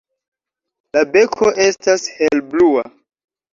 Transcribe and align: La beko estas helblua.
La 0.97 1.03
beko 1.17 1.53
estas 1.67 2.09
helblua. 2.17 2.89